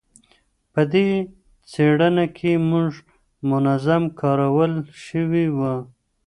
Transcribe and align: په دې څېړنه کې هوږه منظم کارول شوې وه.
په 0.73 0.81
دې 0.91 1.07
څېړنه 1.71 2.25
کې 2.37 2.51
هوږه 2.67 3.03
منظم 3.49 4.03
کارول 4.19 4.73
شوې 5.05 5.45
وه. 5.57 5.73